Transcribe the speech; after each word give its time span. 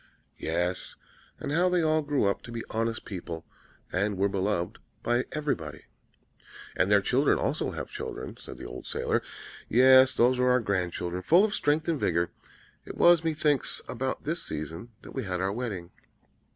"'Yes, 0.35 0.95
and 1.39 1.51
how 1.51 1.69
they 1.69 1.83
all 1.83 2.01
grew 2.01 2.25
up 2.25 2.41
to 2.41 2.51
be 2.51 2.63
honest 2.71 3.05
people, 3.05 3.45
and 3.93 4.17
were 4.17 4.27
beloved 4.27 4.79
by 5.03 5.25
everybody.' 5.31 5.85
"'And 6.75 6.89
their 6.91 7.01
children 7.03 7.37
also 7.37 7.69
have 7.69 7.91
children,' 7.91 8.35
said 8.39 8.57
the 8.57 8.65
old 8.65 8.87
sailor; 8.87 9.21
'yes, 9.69 10.15
those 10.15 10.39
are 10.39 10.49
our 10.49 10.59
grand 10.59 10.93
children, 10.93 11.21
full 11.21 11.45
of 11.45 11.53
strength 11.53 11.87
and 11.87 11.99
vigor. 11.99 12.31
It 12.83 12.97
was, 12.97 13.23
methinks 13.23 13.79
about 13.87 14.23
this 14.23 14.41
season 14.41 14.89
that 15.03 15.11
we 15.13 15.23
had 15.25 15.39
our 15.39 15.53
wedding.' 15.53 15.91